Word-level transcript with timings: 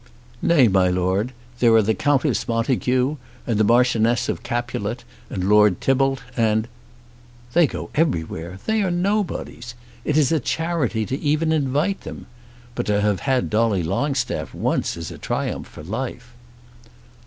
"Nay, 0.41 0.67
my 0.67 0.87
Lord, 0.87 1.31
there 1.59 1.71
are 1.75 1.81
the 1.83 1.93
Countess 1.93 2.47
Montague, 2.47 3.17
and 3.45 3.59
the 3.59 3.63
Marchioness 3.63 4.29
of 4.29 4.41
Capulet, 4.41 5.03
and 5.29 5.47
Lord 5.47 5.79
Tybalt, 5.79 6.23
and" 6.35 6.67
"They 7.53 7.67
go 7.67 7.91
everywhere. 7.93 8.57
They 8.65 8.81
are 8.81 8.89
nobodies. 8.89 9.75
It 10.03 10.17
is 10.17 10.31
a 10.31 10.39
charity 10.39 11.05
to 11.05 11.19
even 11.19 11.51
invite 11.51 12.01
them. 12.01 12.25
But 12.73 12.87
to 12.87 12.99
have 12.99 13.19
had 13.19 13.51
Dolly 13.51 13.83
Longstaff 13.83 14.55
once 14.55 14.97
is 14.97 15.11
a 15.11 15.19
triumph 15.19 15.67
for 15.67 15.83
life." 15.83 16.33